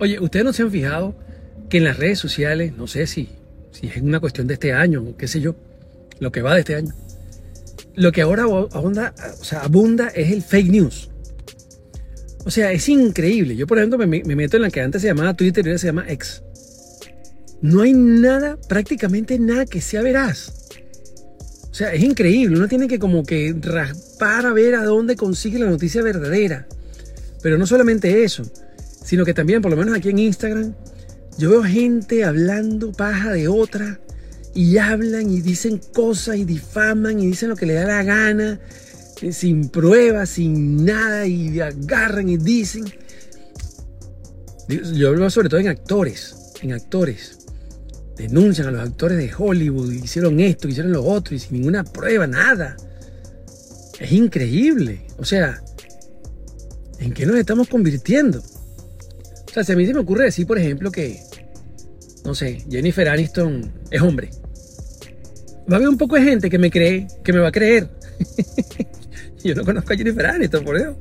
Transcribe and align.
Oye, 0.00 0.20
¿ustedes 0.20 0.44
no 0.44 0.52
se 0.52 0.62
han 0.62 0.70
fijado 0.70 1.14
que 1.68 1.78
en 1.78 1.84
las 1.84 1.96
redes 1.96 2.18
sociales, 2.18 2.72
no 2.76 2.86
sé 2.86 3.06
si, 3.06 3.28
si 3.72 3.88
es 3.88 3.96
una 3.98 4.20
cuestión 4.20 4.46
de 4.46 4.54
este 4.54 4.72
año, 4.72 5.16
qué 5.16 5.28
sé 5.28 5.40
yo, 5.40 5.56
lo 6.20 6.32
que 6.32 6.42
va 6.42 6.54
de 6.54 6.60
este 6.60 6.76
año, 6.76 6.94
lo 7.94 8.12
que 8.12 8.22
ahora 8.22 8.44
abunda, 8.44 9.14
o 9.40 9.44
sea, 9.44 9.60
abunda 9.60 10.08
es 10.08 10.32
el 10.32 10.42
fake 10.42 10.70
news. 10.70 11.10
O 12.44 12.50
sea, 12.50 12.72
es 12.72 12.88
increíble. 12.88 13.56
Yo, 13.56 13.66
por 13.66 13.78
ejemplo, 13.78 13.98
me, 13.98 14.06
me 14.06 14.36
meto 14.36 14.56
en 14.56 14.62
la 14.62 14.70
que 14.70 14.80
antes 14.80 15.02
se 15.02 15.08
llamaba 15.08 15.34
Twitter 15.34 15.66
y 15.66 15.68
ahora 15.70 15.78
se 15.78 15.88
llama 15.88 16.06
X. 16.08 16.42
No 17.60 17.82
hay 17.82 17.92
nada, 17.92 18.56
prácticamente 18.68 19.38
nada 19.38 19.66
que 19.66 19.80
sea 19.80 20.00
veraz. 20.00 20.54
O 21.70 21.74
sea, 21.74 21.92
es 21.92 22.02
increíble. 22.02 22.56
Uno 22.56 22.68
tiene 22.68 22.88
que 22.88 22.98
como 22.98 23.24
que 23.24 23.54
raspar 23.60 24.46
a 24.46 24.52
ver 24.52 24.76
a 24.76 24.84
dónde 24.84 25.16
consigue 25.16 25.58
la 25.58 25.66
noticia 25.66 26.02
verdadera. 26.02 26.68
Pero 27.42 27.58
no 27.58 27.66
solamente 27.66 28.24
eso, 28.24 28.44
sino 29.08 29.24
que 29.24 29.32
también, 29.32 29.62
por 29.62 29.70
lo 29.70 29.76
menos 29.78 29.96
aquí 29.96 30.10
en 30.10 30.18
Instagram, 30.18 30.74
yo 31.38 31.48
veo 31.48 31.64
gente 31.64 32.24
hablando 32.24 32.92
paja 32.92 33.32
de 33.32 33.48
otra 33.48 33.98
y 34.54 34.76
hablan 34.76 35.30
y 35.30 35.40
dicen 35.40 35.80
cosas 35.94 36.36
y 36.36 36.44
difaman 36.44 37.18
y 37.18 37.26
dicen 37.26 37.48
lo 37.48 37.56
que 37.56 37.64
le 37.64 37.72
da 37.72 37.86
la 37.86 38.02
gana, 38.02 38.60
eh, 39.22 39.32
sin 39.32 39.70
pruebas, 39.70 40.28
sin 40.28 40.84
nada, 40.84 41.26
y 41.26 41.58
agarran 41.58 42.28
y 42.28 42.36
dicen. 42.36 42.84
Yo 44.68 45.08
hablo 45.08 45.30
sobre 45.30 45.48
todo 45.48 45.60
en 45.60 45.68
actores, 45.68 46.52
en 46.60 46.74
actores. 46.74 47.38
Denuncian 48.14 48.68
a 48.68 48.72
los 48.72 48.82
actores 48.82 49.16
de 49.16 49.32
Hollywood, 49.34 49.90
hicieron 49.90 50.38
esto, 50.38 50.68
hicieron 50.68 50.92
lo 50.92 51.02
otro, 51.02 51.34
y 51.34 51.38
sin 51.38 51.54
ninguna 51.54 51.82
prueba, 51.82 52.26
nada. 52.26 52.76
Es 53.98 54.12
increíble. 54.12 55.06
O 55.16 55.24
sea, 55.24 55.62
¿en 56.98 57.14
qué 57.14 57.24
nos 57.24 57.36
estamos 57.36 57.68
convirtiendo? 57.68 58.42
O 59.48 59.50
sea, 59.50 59.64
si 59.64 59.72
a 59.72 59.76
mí 59.76 59.86
se 59.86 59.94
me 59.94 60.00
ocurre 60.00 60.24
decir, 60.24 60.46
por 60.46 60.58
ejemplo, 60.58 60.92
que, 60.92 61.20
no 62.24 62.34
sé, 62.34 62.64
Jennifer 62.70 63.08
Aniston 63.08 63.72
es 63.90 64.02
hombre. 64.02 64.30
Va 65.70 65.74
a 65.74 65.76
haber 65.76 65.88
un 65.88 65.98
poco 65.98 66.16
de 66.16 66.22
gente 66.22 66.50
que 66.50 66.58
me 66.58 66.70
cree, 66.70 67.06
que 67.24 67.32
me 67.32 67.40
va 67.40 67.48
a 67.48 67.52
creer. 67.52 67.88
yo 69.44 69.54
no 69.54 69.64
conozco 69.64 69.92
a 69.92 69.96
Jennifer 69.96 70.26
Aniston, 70.26 70.64
por 70.64 70.76
eso. 70.76 70.98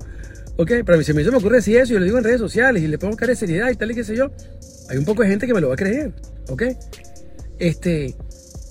Ok, 0.58 0.72
pero 0.86 0.96
a 0.96 0.98
mí 0.98 1.04
se 1.04 1.14
me, 1.14 1.28
ocurre 1.28 1.58
decir 1.58 1.78
eso, 1.78 1.94
yo 1.94 2.00
lo 2.00 2.06
digo 2.06 2.18
en 2.18 2.24
redes 2.24 2.40
sociales 2.40 2.82
y 2.82 2.88
le 2.88 2.98
pongo 2.98 3.16
cara 3.16 3.32
de 3.32 3.36
seriedad 3.36 3.70
y 3.70 3.76
tal 3.76 3.92
y 3.92 3.96
qué 3.96 4.04
sé 4.04 4.16
yo. 4.16 4.32
Hay 4.90 4.98
un 4.98 5.06
poco 5.06 5.22
de 5.22 5.30
gente 5.30 5.46
que 5.46 5.54
me 5.54 5.62
lo 5.62 5.68
va 5.68 5.76
a 5.76 5.78
creer. 5.78 6.14
Ok. 6.50 6.64
Este, 7.60 8.16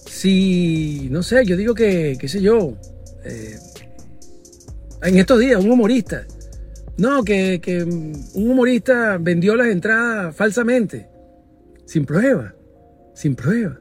si, 0.06 1.08
no 1.10 1.22
sé, 1.22 1.44
yo 1.44 1.56
digo 1.56 1.74
que, 1.74 2.16
qué 2.18 2.28
sé 2.28 2.40
yo, 2.40 2.76
eh, 3.24 3.56
en 5.02 5.18
estos 5.18 5.38
días, 5.38 5.62
un 5.62 5.70
humorista 5.70 6.26
no, 6.98 7.24
que, 7.24 7.84
un 7.84 8.50
humorista 8.50 9.18
vendió 9.18 9.54
las 9.54 9.68
entradas 9.68 10.34
falsamente. 10.34 11.08
Sin 11.84 12.06
prueba. 12.06 12.54
Sin 13.14 13.36
prueba. 13.36 13.78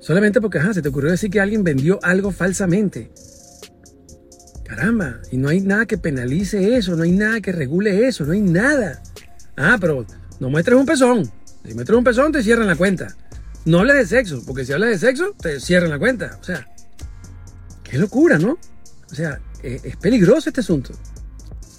Solamente 0.00 0.40
porque, 0.40 0.58
ajá, 0.58 0.72
se 0.72 0.82
te 0.82 0.88
ocurrió 0.88 1.10
decir 1.10 1.30
que 1.30 1.40
alguien 1.40 1.64
vendió 1.64 1.98
algo 2.02 2.30
falsamente. 2.30 3.10
Caramba, 4.64 5.20
y 5.32 5.36
no 5.36 5.48
hay 5.48 5.60
nada 5.60 5.86
que 5.86 5.98
penalice 5.98 6.76
eso, 6.76 6.96
no 6.96 7.02
hay 7.02 7.12
nada 7.12 7.40
que 7.40 7.52
regule 7.52 8.06
eso, 8.06 8.24
no 8.24 8.32
hay 8.32 8.40
nada. 8.40 9.02
Ah, 9.56 9.76
pero 9.80 10.06
no 10.38 10.48
muestres 10.48 10.78
un 10.78 10.86
pezón. 10.86 11.30
Si 11.64 11.74
muestras 11.74 11.98
un 11.98 12.04
pezón, 12.04 12.32
te 12.32 12.42
cierran 12.42 12.68
la 12.68 12.76
cuenta. 12.76 13.16
No 13.64 13.80
hables 13.80 13.96
de 13.96 14.06
sexo, 14.06 14.42
porque 14.46 14.64
si 14.64 14.72
hablas 14.72 14.90
de 14.90 14.98
sexo, 14.98 15.34
te 15.40 15.58
cierran 15.58 15.90
la 15.90 15.98
cuenta. 15.98 16.38
O 16.40 16.44
sea, 16.44 16.68
qué 17.82 17.98
locura, 17.98 18.38
¿no? 18.38 18.58
O 19.10 19.14
sea, 19.14 19.40
es, 19.62 19.84
es 19.84 19.96
peligroso 19.96 20.50
este 20.50 20.60
asunto. 20.60 20.92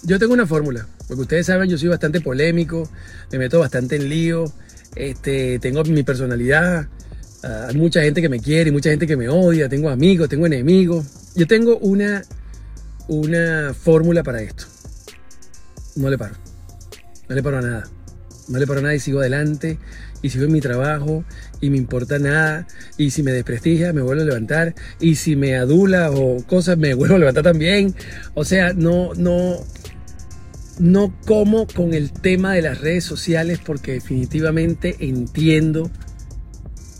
Yo 0.02 0.18
tengo 0.18 0.32
una 0.32 0.46
fórmula, 0.46 0.86
porque 1.06 1.22
ustedes 1.22 1.46
saben, 1.46 1.68
yo 1.68 1.76
soy 1.76 1.88
bastante 1.88 2.20
polémico, 2.20 2.88
me 3.32 3.38
meto 3.38 3.58
bastante 3.58 3.96
en 3.96 4.08
lío, 4.08 4.52
este, 4.94 5.58
tengo 5.58 5.82
mi 5.84 6.02
personalidad, 6.02 6.86
ah, 7.42 7.66
hay 7.68 7.76
mucha 7.76 8.02
gente 8.02 8.20
que 8.22 8.28
me 8.28 8.40
quiere 8.40 8.70
mucha 8.72 8.90
gente 8.90 9.06
que 9.06 9.16
me 9.16 9.28
odia, 9.28 9.68
tengo 9.68 9.88
amigos, 9.88 10.28
tengo 10.28 10.46
enemigos. 10.46 11.06
Yo 11.34 11.46
tengo 11.46 11.78
una, 11.78 12.22
una 13.08 13.74
fórmula 13.74 14.22
para 14.22 14.42
esto. 14.42 14.64
No 15.96 16.08
le 16.10 16.18
paro, 16.18 16.36
no 17.28 17.34
le 17.34 17.42
paro 17.42 17.58
a 17.58 17.62
nada, 17.62 17.90
no 18.48 18.58
le 18.58 18.66
paro 18.66 18.78
a 18.78 18.82
nada 18.82 18.94
y 18.94 19.00
sigo 19.00 19.20
adelante 19.20 19.78
y 20.22 20.30
sigo 20.30 20.44
en 20.44 20.52
mi 20.52 20.60
trabajo 20.60 21.24
y 21.60 21.70
me 21.70 21.76
importa 21.76 22.18
nada 22.18 22.66
y 22.96 23.10
si 23.10 23.22
me 23.22 23.32
desprestigia 23.32 23.92
me 23.92 24.02
vuelvo 24.02 24.22
a 24.22 24.26
levantar 24.26 24.74
y 25.00 25.16
si 25.16 25.36
me 25.36 25.56
adula 25.56 26.10
o 26.10 26.42
cosas 26.44 26.76
me 26.78 26.94
vuelvo 26.94 27.16
a 27.16 27.18
levantar 27.18 27.44
también 27.44 27.94
o 28.34 28.44
sea 28.44 28.72
no 28.72 29.14
no 29.14 29.64
no 30.78 31.12
como 31.26 31.66
con 31.66 31.92
el 31.92 32.12
tema 32.12 32.54
de 32.54 32.62
las 32.62 32.80
redes 32.80 33.04
sociales 33.04 33.60
porque 33.64 33.92
definitivamente 33.92 34.96
entiendo 35.00 35.90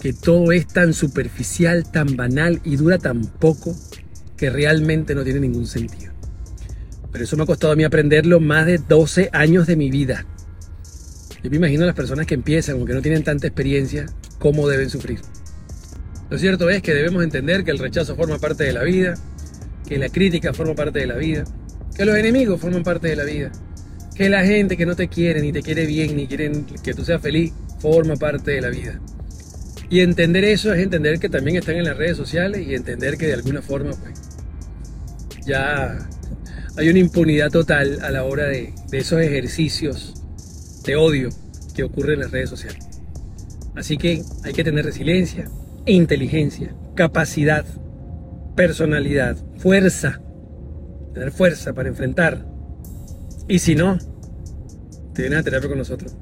que 0.01 0.13
todo 0.13 0.53
es 0.53 0.67
tan 0.67 0.93
superficial, 0.95 1.91
tan 1.91 2.17
banal 2.17 2.61
y 2.65 2.77
dura 2.77 2.99
tan 2.99 3.23
poco 3.23 3.75
que 4.37 4.51
realmente 4.51 5.15
no 5.15 5.25
tiene 5.25 5.41
ningún 5.41 5.67
sentido. 5.67 6.13
Pero 7.11 7.25
eso 7.25 7.37
me 7.37 7.45
ha 7.45 7.47
costado 7.47 7.73
a 7.73 7.77
mí 7.77 7.85
aprenderlo 7.85 8.39
más 8.39 8.67
de 8.67 8.79
12 8.79 9.31
años 9.33 9.67
de 9.67 9.77
mi 9.77 9.91
vida. 9.91 10.27
Yo 11.43 11.51
me 11.51 11.57
imagino 11.57 11.85
a 11.85 11.87
las 11.87 11.97
personas 11.97 12.27
que 12.27 12.35
empiezan 12.35 12.81
o 12.81 12.85
que 12.85 12.95
no 12.95 13.03
tienen 13.03 13.25
tanta 13.25 13.47
experiencia, 13.47 14.07
cómo 14.39 14.69
deben 14.69 14.91
sufrir. 14.91 15.21
Lo 16.31 16.39
cierto 16.39 16.69
es 16.69 16.83
que 16.83 16.95
debemos 16.95 17.25
entender 17.25 17.65
que 17.65 17.71
el 17.71 17.79
rechazo 17.79 18.15
forma 18.15 18.39
parte 18.39 18.65
de 18.65 18.73
la 18.73 18.83
vida, 18.83 19.15
que 19.89 19.99
la 19.99 20.11
crítica 20.11 20.53
forma 20.53 20.75
parte 20.75 20.99
de 20.99 21.07
la 21.07 21.17
vida, 21.17 21.45
que 21.97 22.05
los 22.05 22.17
enemigos 22.17 22.61
forman 22.61 22.83
parte 22.83 23.09
de 23.09 23.17
la 23.17 23.25
vida 23.25 23.51
que 24.19 24.29
la 24.29 24.45
gente 24.45 24.77
que 24.77 24.85
no 24.85 24.97
te 24.97 25.07
quiere, 25.07 25.41
ni 25.41 25.53
te 25.53 25.63
quiere 25.63 25.87
bien, 25.87 26.17
ni 26.17 26.27
quieren 26.27 26.67
que 26.83 26.93
tú 26.93 27.05
seas 27.05 27.23
feliz, 27.23 27.53
forma 27.79 28.17
parte 28.17 28.51
de 28.51 28.61
la 28.61 28.69
vida. 28.69 29.01
Y 29.91 30.01
entender 30.01 30.45
eso 30.45 30.75
es 30.75 30.83
entender 30.83 31.21
que 31.21 31.29
también 31.29 31.57
están 31.57 31.77
en 31.77 31.85
las 31.85 31.97
redes 31.97 32.17
sociales 32.17 32.67
y 32.67 32.75
entender 32.75 33.17
que 33.17 33.29
de 33.29 33.35
alguna 33.35 33.63
forma, 33.63 33.93
pues, 33.93 35.47
ya 35.47 35.97
hay 36.77 36.89
una 36.89 36.99
impunidad 36.99 37.53
total 37.53 38.01
a 38.03 38.11
la 38.11 38.25
hora 38.25 38.47
de, 38.47 38.75
esos 38.91 39.21
ejercicios 39.21 40.21
de 40.85 40.97
odio 40.97 41.29
que 41.77 41.85
ocurren 41.85 42.15
en 42.15 42.21
las 42.23 42.33
redes 42.33 42.51
sociales. 42.51 42.85
Así 43.77 43.99
que 43.99 44.25
hay 44.43 44.53
que 44.53 44.65
tener 44.65 44.85
resiliencia, 44.85 45.49
inteligencia, 45.87 46.75
capacidad, 46.97 47.65
personalidad, 48.57 49.37
fuerza, 49.59 50.21
tener 51.15 51.31
fuerza 51.31 51.73
para 51.73 51.89
enfrentar 51.89 52.58
y 53.49 53.59
si 53.59 53.75
no, 53.75 53.99
te 55.15 55.23
vienes 55.23 55.41
a 55.41 55.43
terapia 55.43 55.69
con 55.69 55.79
nosotros. 55.79 56.15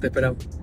Te 0.00 0.08
esperamos. 0.08 0.61